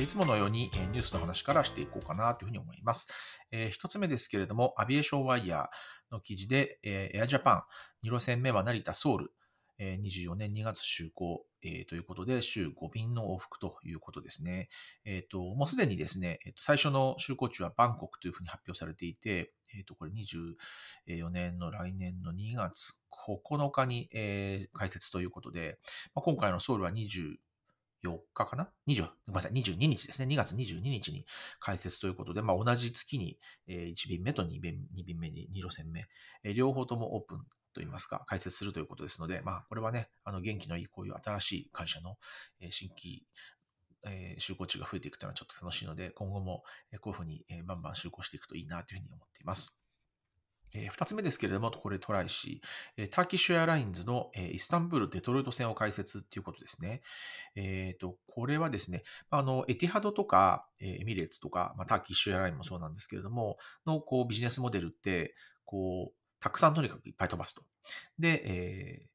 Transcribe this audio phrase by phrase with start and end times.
[0.00, 3.08] いつものようにニュースの話からしていこうかなというふうに思います。
[3.50, 7.66] え一つ目ですけれども、アビエーションワイヤーの記事で、エアジャパ
[8.02, 9.32] ン2路線目は成田ソウル、
[9.80, 14.68] 24年2月就航、え、ということで、週5便の往復ということですね。
[15.04, 25.78] えっ、ー、と、もうすでにですね、えー、と最初の就航地はバンコクというふうに発表されていて、えっ、ー、と、これ24年の来年の2月9日に、え、開設ということで、
[26.14, 26.90] ま、今回のソウルは
[28.04, 30.34] 24日かな ?20、ごめんなさい、22日ですね。
[30.34, 31.26] 2月22日に
[31.60, 36.06] 開設ということで、まあ、同じ月に、え1便目と2便 ,2 便目に2路線目、
[36.54, 42.16] 両方ともオープンといいますか、開設するということですので、まあ、これはね、あの元気のいいこういう新しい会社の
[42.70, 43.26] 新規、
[44.38, 46.62] 就航地が増えていくというのはちょっと楽しいので、今後も
[47.00, 49.77] こういうふうにバンバン就航していくといいなというふうに思っています。
[50.74, 52.60] えー、2つ目ですけれども、これトライし、
[52.96, 57.02] えー、ターキッシュエアラインズの、イスタンブール、デトロイト線を開設っていうことですね。
[57.54, 67.62] えーと、これはですね、あのエティハドとか、エミレーツとか、まあ、ターキッシュエアラインもそうなんですけれども、のこうビジネスモデルって、こう、たくさんとにかくいっぱい飛ばすと。
[68.18, 69.06] で、え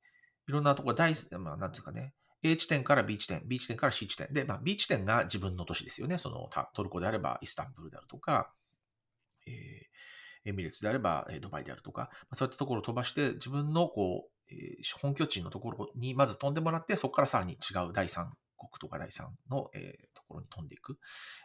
[0.48, 4.32] ー、いろんなところ、大、まあ、なんていうかね、A 地点から B 地点、B 地点から C 地点。
[4.32, 6.18] で、まあ、B 地点が自分の都市ですよね。
[6.18, 8.54] そのトルコであればイスタンブールであるとか、
[9.48, 9.54] えー、
[10.46, 18.28] エミレーツであればドバイであるとか、そういったところを飛ばして自分のこう、えー、本拠地のところにまず飛んでもらって、そこからさらに違う第3
[18.58, 20.98] 国とか第3の、えー、ところに飛んでいく。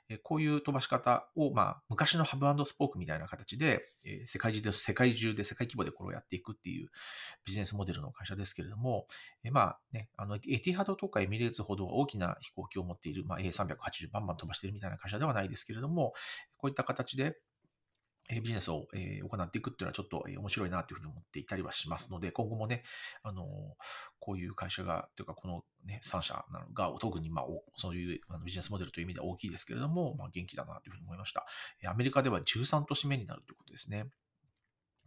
[0.09, 6.89] えー、こういう飛ばし方を、まあ、昔のハブスポークみたいな形で、えー、世界中で、世界中で世界規模でこれをやっていくっていう
[7.45, 9.07] ビジネスモデルの会社ですけれども、
[9.45, 16.15] えー、まあね、あの、エティハドとかエミレーツほど大きな飛行機を持っている、まあ、A380 バンバン飛ばしているみたいな会社ではないですけれども、
[16.57, 17.37] こういった形で、
[18.31, 22.85] ビジネスを行っていくっていうのはちょっと面白いなというふうに思っていたりはしますので、今後もね、
[23.23, 23.47] あの、
[24.21, 26.45] こういう会社が、というかこのね、3社
[26.75, 27.47] が、特にまあ、
[27.77, 31.47] そういうビジネスモデルという意味では大きいですけれども、まあ、元気だなというふうに思いました。
[31.87, 34.07] アメリカでは13都市目になるということですね。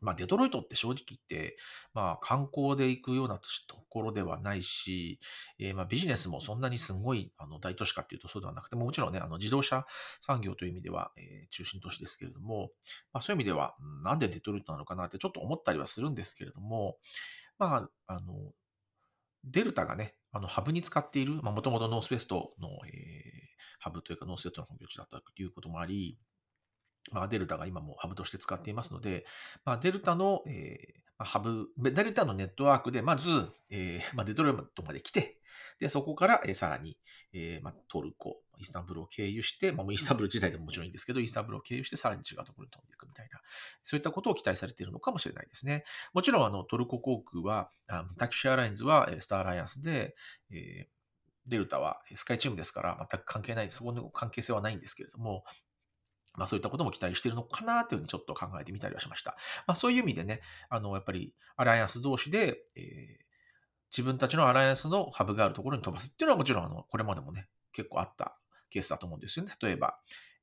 [0.02, 1.58] まあ、デトロイトって正直言って、
[1.94, 3.42] まあ、観光で行くようなと
[3.90, 5.20] ころではないし、
[5.60, 9.86] えー、まあビジネスもそんなにすごいあの大都市かっていうとそうではなくても、もちろんね、あの自動車
[10.20, 12.72] 産業という意味では、えー、中心都市ですけれども、
[13.14, 16.98] まあ、そういう意味では、なんでデトロイトなのかなってちょっと思ったりはするんですけれども、
[17.60, 18.34] まあ、あの、
[19.44, 22.92] デルタがね、あの、ハブに使っている、まあ、もともとノースウェストの、えー、
[23.80, 26.18] ハブというかノースウェストの本拠地だったということもあり、
[27.12, 29.26] まあ、デルタが今もハブとして使っていますので、
[29.66, 33.30] まあ、デルタの、えー、ハブ、デルタのネットワークで、まず、
[33.70, 35.38] えーまあ、デトロイトまで来て、
[35.80, 36.98] で、そこから、えー、さらに、
[37.34, 43.42] えーまあ、トルコ、イスタンブールを経由して、まあ、イスタンブール自体でももちろんいいんですけど、イスタンブールを経由して、さらに違うところに飛んでいくみたいな、
[43.82, 45.84] そういったことを期待されているのかもしれないですね。
[46.14, 50.16] もちろん、あの、トルコ航空は、あタキシアラインズは、スターアライアンスで、
[50.52, 51.02] えー、
[51.48, 55.44] デルタはスカイチームですから、全く関係ない、そこの関係性はないんですけれども、
[56.34, 59.36] まあそういったことも期待しているのかなというふうにちょっと考えてみたりはしました。
[59.68, 62.84] まあそういう意味でね、あの、やっぱりアライアンス同士で、えー、
[63.92, 68.38] 自分たちのアライアンスのハブがあるところに飛ばすっていうのはもちろんあの、これまでもね、結構あった
[68.70, 69.54] ケースだと思うんですよね。
[69.62, 70.00] 例えば、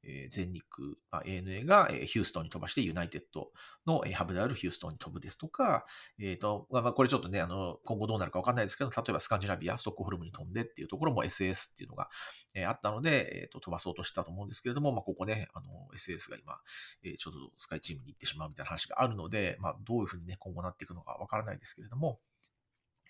[0.09, 3.51] え、全日空、まあ、ANA が、え、ヒューストンに飛ばしてユナイテッド
[3.87, 5.85] の、え、ハブであるヒューストンに飛ぶですとか、
[6.19, 12.09] えっ、と、まあ、これちょっとね、あの、今後どうなるかわかんないですけど、例えばスカンジナビア、ストックホルムに飛んでっていうところも SS っていうのが、
[12.55, 16.59] え、あったので、えっ、と、飛ばそうとしたと思うんですけれども、まあ、ここね、あの、SS が今、
[17.03, 22.21] え、ちょうどスカイチームに行ってしまうみたいな話があるので、まあ、どういうふうにね、今後なっていくのかわからないですけれども、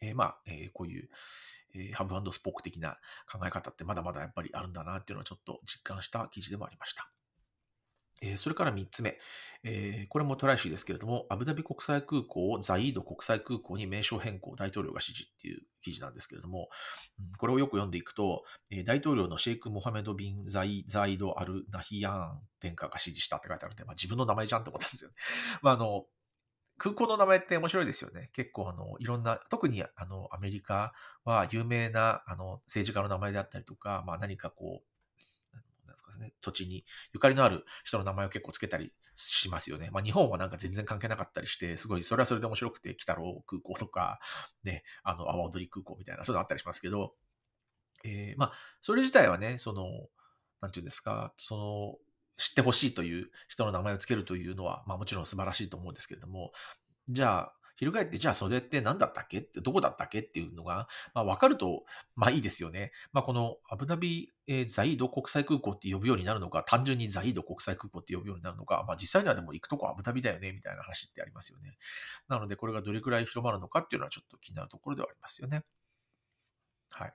[0.00, 1.08] えー、まあ、えー、こういう、
[1.74, 2.98] えー、ハブスポーク的な
[3.30, 7.10] 考え方ってまだまだやっぱりあるんだなっていうのはちょっと実感した記事でもありました。
[8.20, 9.18] えそれから3つ目、
[9.62, 16.68] えこれもトライシーですけれども、アブダビ国際空港をザイード国際空港に名称変更、大統領が指示っていう記事なんですけれども、
[17.38, 25.16] これをよく読んでいくと、え大統領のシェイク・モハメド・ビン・ザイザイド・アル・ナヒヤーン殿下が指示したって書いてあるので、まあ、自分の名前じゃんって思ったんですよね。
[25.62, 26.06] まあ、あの、
[26.78, 28.30] 空港の名前って面白いですよね。
[28.32, 30.94] 結構あの、いろんな、特にあの、アメリカ
[31.24, 34.82] は有名なあの、政治家の名前であったりとか、まあ何かこ
[35.52, 39.90] う、なんですかね、土地にゆかりのある人の名前を結構つけたりしますよね。
[39.92, 44.20] まあ日本はなんか全然関係なかったりして、すごいそれはそれで面白くて、北郎空港とか、
[44.62, 47.14] ね、あの、阿波踊り空港みたいな、そういうのあったりしますけど、
[48.04, 49.84] えー、まあ、それ自体はね、その、
[50.60, 52.07] なんていうんですか、その、
[52.38, 56.52] 知ってほしいという人の名前をつけるというのは、まあもちろん素晴らしいと思うんですけれども、
[57.08, 59.38] じゃあ、翻って、じゃあそれって何だったっけ？
[59.38, 60.18] って、どこだったっけ？
[60.18, 61.84] っていうのが、まあ分かると、
[62.16, 62.90] まあいいですよね。
[63.12, 71.78] まあこのアブダビ、えー、ザイード国際空港って呼ぶようになるのか、単純にザイード国際空港って呼ぶようになるのか、まあ実際にはでも行くとこアブダビだよね、みたいな話ってありますよね。
[72.28, 75.62] なのでこれがどれくらい広まるのかっていうのはちょっと気になるところではありますよね。
[76.90, 77.12] はい。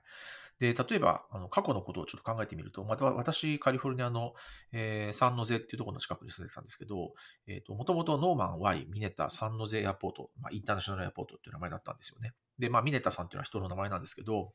[0.60, 4.34] で、例えば、あの過去のことをちょっと考えてみると、また私、カリフォルニアの、
[4.72, 7.12] えー、サンノゼっていうところの近くに住んでたんですけど、
[7.46, 12.32] えっ、ー、と、もともとノーマン、ワイ、ミネタ、サンノゼエアポート、まあ、インターナショナルエアポートっていう名前だったんですよね。
[12.58, 14.52] で、まあ、ミネタさんっていうのは人の名前なんですけど、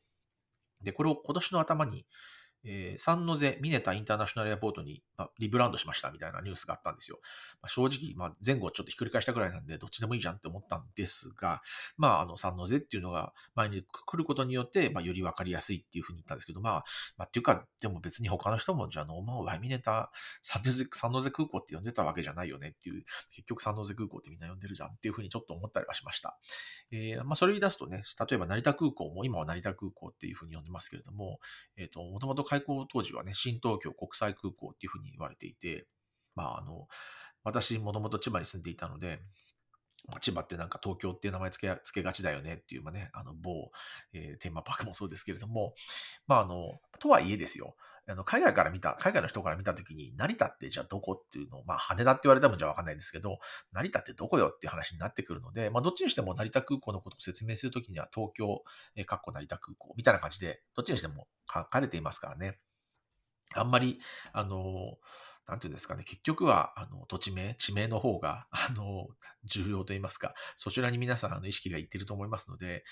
[0.82, 2.06] で、これを今年の頭に、
[2.64, 7.18] えー、サンノゼ・ミネタ・インターナショナルエアポートに、まあ、リブランドしましたみたいなニュースがあったんですよ。
[7.62, 11.62] まあ、正直、まあ、前後ちょっとひっくり返したぐらいなんで、どっちでもいいじゃんって思ったんですが、
[11.96, 16.84] まあ、あの、サンノゼっていうのが前に来ることによって、まあ、よりわかりやすいっていうふうに言ったんですけど、まあ、
[17.16, 26.38] まあ、っていうか、でも別に他の人も、じゃあ、ノーマン・ワイ・ミネタ、サンノゼ、サンノゼ空港って呼んでたわけじゃないよねっていう、結局サンノゼ空港ってみんな呼んでるじゃんっていうふうにちょっと思ったりはしました。
[26.92, 31.40] えー、まあ、それを言い出すとね、例えば成田空港も今は成田空港っていうふうに呼んでますけれども、
[31.76, 35.86] えっ、ー、と、もともと開港当時はね、新東京国際空港っていうふうに言われていて、
[36.34, 36.88] まあ、あの、
[37.44, 39.20] 私、もともと千葉に住んでいたので、
[40.20, 43.70] 千葉ってなんか東京っていう名前つけつけがちだよねっていう、まあね、あの某、
[44.12, 45.74] えー、テーマパークもそうですけれども、
[46.26, 47.76] まああの、とはいえですよ、
[48.10, 53.38] あの海外から見た、海外の人から見たときに、成田ってじゃあどこっていうのを、まあ羽田って言われたもんじゃわかんないんですけど、
[53.72, 58.62] 成田ってどこよっていう話になってくるので、まあどっちにしても成田空港のことを説明するときには東京、
[58.96, 62.58] えー、かっこ成田空港みたいな感じで、どっちにしても書かれていますからね。
[63.54, 64.00] あんまり、
[64.32, 64.98] あの、
[65.50, 69.08] なんていうんですかね、結局は、あの、土地名、地名の方が、 あの、
[69.44, 72.84] 重要と言いますか、そちらに皆さん、あの、意識がいってると思いますので、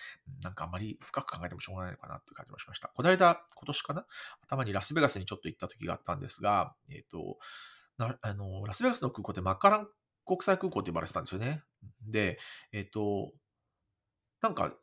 [0.43, 2.89] なんかあまり深く考えてもしょうがないのかなという感じもしました。
[2.89, 4.07] この間、今年かな
[4.43, 7.39] 頭にラスベガスにちょっと行った時があったんですが、えっ、ー、と、
[7.99, 9.89] あの、ラスベガスの空港ってマッカラン
[10.27, 11.63] 国際空港って呼ばれてたんですよね。
[12.03, 12.41] で、
[12.73, 13.33] えっ、ー、と、
[14.41, 14.75] なんか、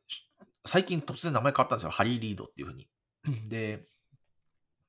[0.65, 1.91] 最近突然名前変わったんですよ。
[1.91, 2.89] ハリー・リードっていうふうに。
[3.49, 3.87] で、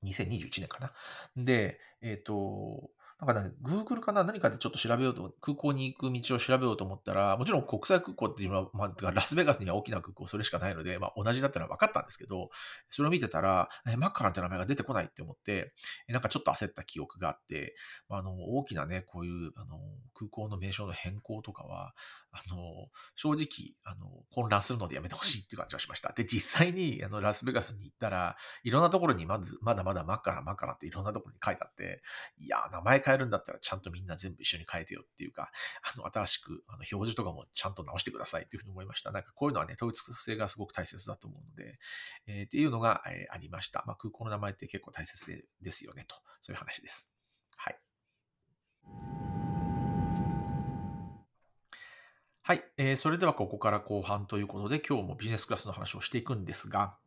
[0.02, 0.92] 2021年かな。
[1.36, 12.50] で、えっ、ー、と、なんかね、Google かな何かでちょっと調べようと、空港に行く道を調べようと思ったら、もちろん国際空港っていうのは、まあ、ラスベガスには大きな空港それしかないので、まあ、同じだったのは分かったんですけど、
[12.90, 15.72] それを見てたら、えマッカランって名前が出てこないって思って、
[16.08, 17.74] なんかちょっと焦った記憶があって、
[18.10, 19.80] あの、大きなね、こういう、あの、
[20.12, 21.94] 空港の名称の変更とかは、
[22.32, 26.12] あの、正直、あの、混乱するのでやめてほしいっていう感じがしました。
[26.12, 32.02] で、実際に、あの、ラスベガスに行ったら、いろんなところにまず、まだまだマッカラン、マッカランっていろんなところに書いてあって、
[32.38, 35.52] いや、名前変えるんだったらちゃんとみんな全部一緒に変えてよっていうか、
[35.94, 39.12] あの、新しく、あの、表示とかもちゃんと直してくださいっていうふうに思いました。
[39.12, 41.78] なんかこういうのはね、統一性がすごく大切だと思うので、
[42.26, 43.84] えー、っていうのが、えー、ありました。
[43.86, 46.16] まあ、空港の名前って結構大切ですよね、と。
[46.40, 47.12] そういう話です。
[47.56, 47.78] はい。
[52.42, 52.64] はい。
[52.76, 56.98] えー、それではここから後半ということで、今日もビジネスクラスの話をしていくんですが、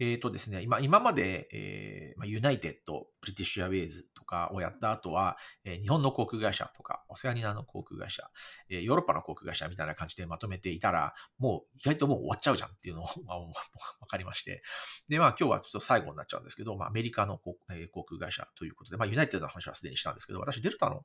[0.00, 8.22] えっ、ー、とですね、今、今まで、えー、まあ、ユナイテッド、ブリティッシュエアウェイズかをやった後は、えー、日本の航空会社とか、オセアニアの航空会社、
[8.68, 14.62] えー、ヨーロッパの航空会社みたいな感じでまとめていたら、もう意外ともう終わっちゃうじゃんっていうのを、 まあ、わかりまして。
[15.08, 21.04] で、まあ今日はちょっと最後になっちゃうんですけど、まあアメリカの航,、えー、航空会社ということで、まあユナイテッドの話はすでにしたんですけど、私デルタの、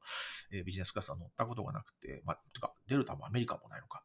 [0.52, 4.04] えー、ビジネスクラスは乗ったことがなくて、まあ、とか、デルタもアメリカもないのか。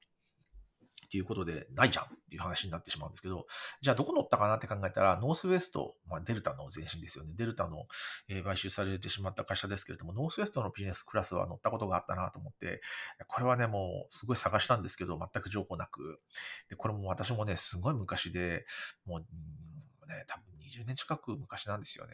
[1.09, 3.47] っていうことで、ないじゃんっていう話になってしまうんですけど、
[3.81, 7.33] じゃあどこ乗ったかなって考えたら、ノースウェスト、まあ、デルタの前身ですよね。
[7.35, 7.87] デルタの、
[8.29, 12.83] え、買収されてしまった会社ですけれども、ノースウェストのビジネスクラスは乗ったことがあったなと思って、
[13.27, 16.21] これはね、もうすごい探したんですけど、全く情報なく。
[16.69, 18.67] で、これも私もね、すごい昔で、
[19.07, 22.13] もう、ね、多分20年近く昔なんですよね。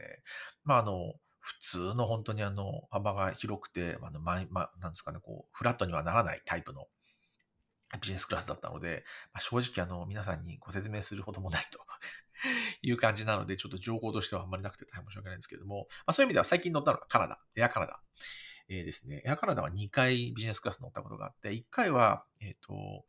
[0.63, 6.87] まあ、あの、普通の本当にあの幅が広くて、あのまま、なんですかね、こう、フラットにはならないタイプの
[8.00, 11.81] ビジネスクラスだったので、まあ、正直あの皆さんにご説明するほどもないと
[12.83, 18.03] いう感じなので、ちょっと情報としてはあんまりなくて大変申し訳ないんですけども、まあ、そういう意味では最近乗ったのがカナダ、エアカナダ。
[18.69, 23.05] えー、ですね、エアカナダは2回ビジネスクラス乗ったことがあって、1回は、えっ、ー、と、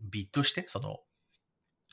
[0.00, 1.00] ビットして、その、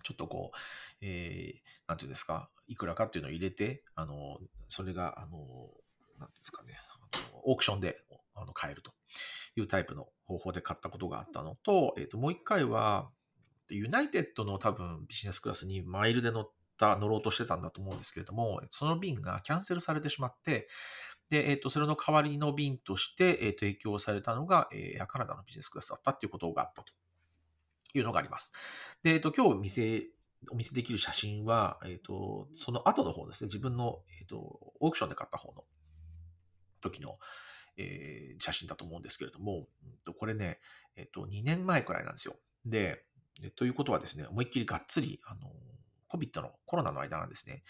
[0.04, 0.58] ちょっとこう、
[1.02, 5.38] えー、なんていうんですか、いくらかっていうのを入れて、あの、それが、あの、
[6.20, 6.80] なんていうんですかね、
[7.44, 7.98] オークションで
[8.36, 8.92] あの買えると
[9.56, 13.10] いうタイプの方法で買ったことがあったのと、え、ー、と、もう一回は、
[13.70, 20.68] ユナイテッドの多分ビジネスクラスにマイルで乗った、乗ろうとしてたんだと思うんですけれども、その便がキャンセルされてしまって、
[21.30, 26.94] で、えっ、ー、と、それの代わりの便として、えー、提供されたのが、えー、カナダのビジネスクラスだったっていうことがあったと
[27.94, 28.54] いうのがあります。
[29.04, 30.08] で、えっ、ー、と、今日見せ、
[30.52, 35.66] お見せできる写真は、えっ、と、その後の方ですね、自分の、えっ、と、オークションで買った方の
[36.80, 37.16] 時の、
[37.78, 39.68] えー、写真だと思うんですけれども、
[40.18, 40.60] これね、
[40.96, 42.36] えっと、2年前くらいなんですよ。
[42.66, 43.04] で、
[43.56, 45.52] ということはですね、思いっきりがっつり、あの、
[46.10, 47.64] COVID のコロナの間なんですね。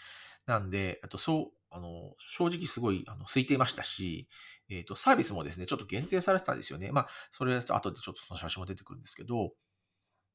[0.46, 4.28] なんで、あとそう、あの、正直すごい、あの、空いていましたし、
[4.70, 6.90] えっ、と、サービスもですね、ちょっと限定されてたんですよね。
[6.92, 9.52] まあ、それは後でちょっとその写真も出てくるんですけど、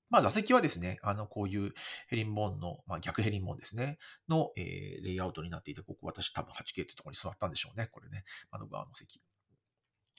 [0.09, 1.73] まあ、座席はですね、あの、こういう
[2.07, 3.97] ヘリンボーンの、まあ、逆ヘリンボーンですね、
[4.29, 9.21] の、えー、レイアウトになっていて、ここ私多分 8K ってところに座ったんでしょうね、これね、窓側の席。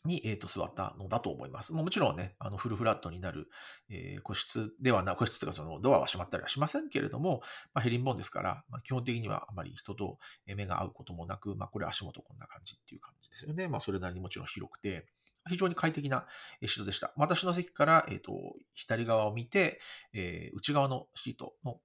[0.04, 1.72] に、えー、と座ったのだと思います。
[1.72, 3.48] もちろんね、あのフルフラットになる、
[3.88, 7.40] えー、個室ではな、個室というかそのドアは閉まったりはしませんけれども、
[7.72, 13.68] まあ、ヘリンボンですから、まあ、基本的にはあまり人と目が合うこともなく、まあ、これ足元こんな感じっていう感じですよね。
[13.68, 15.06] まあ、それなりにもちろん広くて、
[15.48, 16.26] 非常に快適な
[16.64, 17.12] シートでした。
[17.16, 18.32] 私の席から、えーと、
[18.74, 19.80] 左側を見て、
[20.14, 21.80] えー、内側のシートの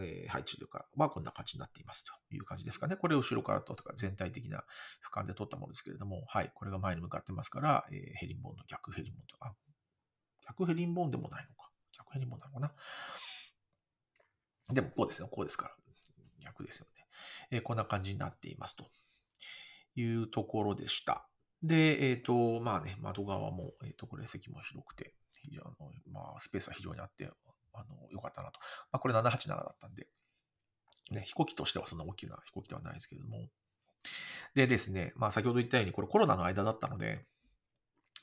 [0.00, 2.96] えー、配置というかはこんな感じになっていますという感じですかね。
[2.96, 4.64] これを後ろからとか全体的な
[5.12, 9.54] 俯瞰で撮ったものですけれども、はい、これが前に向かってますから、えー、ヘリンボーンの逆ヘリンボーンとか、
[10.46, 11.70] 逆ヘリンボーンでもないのか。
[11.96, 12.72] 逆ヘリンボーンなのかな。
[14.72, 15.74] でもこうですよ、こうですから。
[16.44, 17.06] 逆ですよね。
[17.50, 18.84] えー、こんな感じになっていますと
[19.96, 21.28] いうところでした。
[21.62, 27.30] で、えっ、ー、と、まあね、窓側も、えっ、ー、と、これ席も広くて、非常に、まあ、スペースは非常にあって、
[27.74, 28.60] あの、良かったなと。
[28.92, 30.08] まあ、これ787だったんで、
[31.10, 33.48] ね、飛行機としてはそんな大きな飛行機ではないですけれども。
[34.54, 37.26] でですね、まあ、先ほど言ったように、これコロナの間だったので、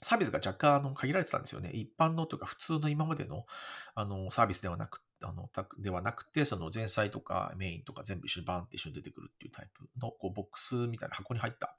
[0.03, 1.70] サービスが若干あの限られてたんですよね。
[1.74, 3.46] 一般のというか普通の今までの
[3.93, 11.77] あのサービスではなくあのではなくて、その前菜とかメインとか全部一緒にバーンって一緒に出てくるっていうタイプのこうボックスみたいな箱に入った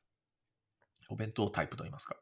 [1.11, 2.17] お弁当タイプといいますか、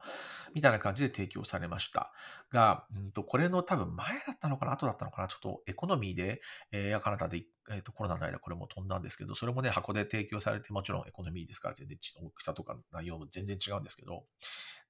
[0.55, 2.13] みたいな感じで提供されました。
[2.51, 6.41] が、うんと、これの多分前だったのかな、後だったのかな、ちょっとエコノミーで、
[6.73, 14.25] えー、カナダで、えーと、コロナの間これも飛んだんですけど、それもね、箱で提供されて、もちろんエコノミーですから、全然大きさとか内容も全然違うんですけど、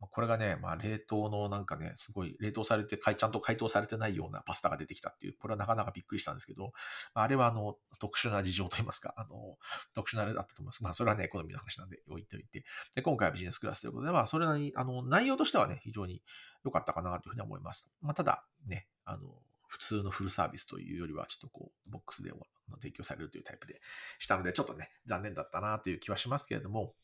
[0.01, 6.73] これがね、まあ、冷凍のなんかね、すごい冷凍されて、ちゃんと解凍されてないようなパスタが出てきたっていう、これはなかなかびっくりしたんですけど、
[7.13, 9.59] あれはあの特殊な事情といいますか、あの
[9.95, 10.83] 特殊なあれだったと思います。
[10.83, 16.23] まあ、それはね、エコノミーの話なんで置いておいて、で今回はビジネスクラスということで、まあ、それなりに、あの内容としてはね、非常に
[16.65, 17.91] 良かったかなというふうに思います。
[18.01, 19.29] まあ、ただ、ね、あの
[19.71, 22.33] 普通のフルサービスというよりは、ちょっとこう、ボックスで
[22.81, 23.81] 提供されるというタイプで
[24.19, 26.95] したので、ちょっとね、残念だったなという気はしますけれども、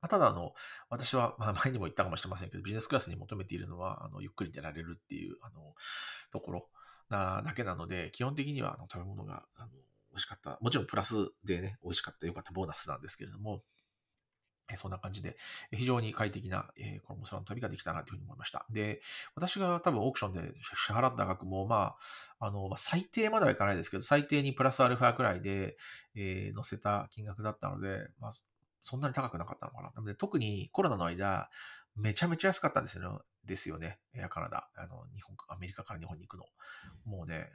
[0.00, 0.52] ま、ただ、あの、
[0.90, 5.74] 私は、ま、前にも言ったかもしれませんけど、ビジネスクラスに求めているのは、あの、ゆっくり出られるっていう、あの、
[6.30, 6.68] ところ
[7.08, 9.72] なだけなので、基本的には、あの、食べ物が、あの、
[10.10, 10.58] 美味しかった。
[10.60, 13.64] もちろんプラスでね、美味しかった、良かったボーナスなんですけれども、
[14.74, 15.36] そんな感じで、
[15.72, 18.66] 非常に快適な、えー、この空の旅ができたなというふうに思いました。
[18.70, 19.00] で、
[19.34, 20.54] 私が多分オークションで
[20.86, 21.96] 支払った額も、ま
[22.38, 25.76] あ、あの、まあ、最低まではいかないですけど、最低にプラスアルファくらいで、
[26.14, 28.30] えー、載せた金額だったので、まあ、
[28.80, 29.92] そんなに高くなかったのかな。
[29.94, 31.50] なので特にコロナの間、
[31.96, 33.18] めちゃめちゃ安かったんですよね。
[33.44, 33.98] ですよね。
[34.14, 34.68] エアカナダ。
[34.76, 36.46] あの、日本、アメリカから日本に行くの。
[37.04, 37.50] もうね、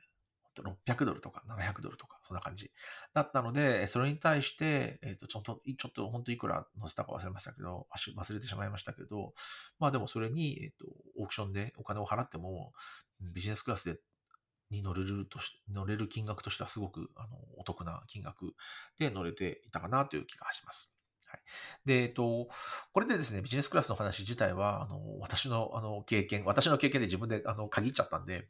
[0.63, 2.71] 600ドルとか700ドルとか、そんな感じ
[3.13, 7.87] だったので、それに対して、えっ、と、ちょっと、ちょっと本当いくら載せたか忘れましたけど、
[8.17, 9.33] 忘れてしまいましたけど、
[9.79, 10.85] まあでもそれに、えっ、と、
[11.17, 12.73] オークションでお金を払っても、
[13.21, 13.99] ビジネスクラスで
[14.69, 18.53] に乗れるとし、乗れる金額としてはすごくあのお得な金額
[18.99, 20.97] で乗れていたかなという気がします。
[21.25, 21.41] はい。
[21.85, 22.47] で、えっと、
[22.93, 28.47] これでですね、ビジネスクラスの話自体は、あの、私の、あの、経験、私の経験で自分で、あの、限っちゃったんで、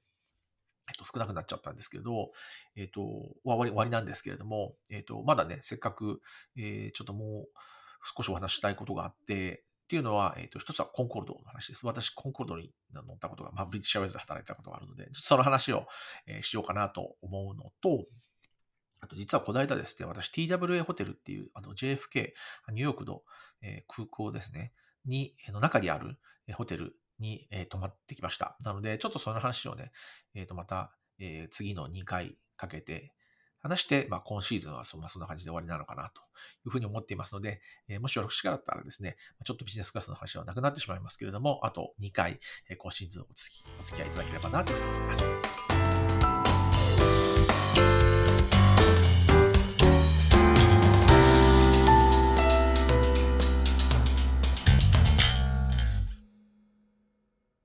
[0.87, 2.31] えっと、少なくなっちゃったんですけど、
[2.75, 6.21] えっと、終わり、終わりなんですけれども、えっと、まだね、せっかく、
[6.57, 7.47] えー、ちょっともう
[8.17, 11.87] 少しお話したいことがあって、っていうのは、えっ、と、一つはコンコルドの話です。
[11.87, 15.87] 私、コンコルドに乗ったことが、まあ、ブリティッシュアウェイズで働いたことがあるので、その話を、
[16.25, 18.05] えー、しようかなと思うのと、
[18.99, 22.33] あと実はこの間ですね、私 TWA ホテルっていうあの JFK、
[22.73, 23.21] ニューヨークの、
[23.61, 24.73] え空港ですね、
[25.05, 26.17] に、の中にある
[26.53, 28.57] ホテルに、え泊まってきました。
[28.63, 29.91] なので、ちょっとその話をね、
[30.33, 33.13] えっ、と、また、え次の2回かけて
[33.59, 36.21] 話して、まあ、今シーズンはそ,、まあ、そんな感じで終わりなのかなと
[36.65, 45.76] いうふうに思っていますので、えもしよろしかったらですね、ちょっとビジネスクラスの話はなくなってしまいますけれども、あと2回、え今シーズンお付きお付き合いいただければなと思います。